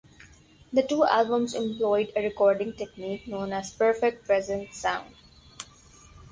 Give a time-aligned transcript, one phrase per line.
[0.73, 5.13] The two albums employed a recording technique known as Perfect Presence Sound.